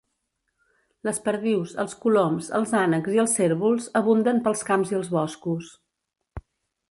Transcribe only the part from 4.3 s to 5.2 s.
pels camps i els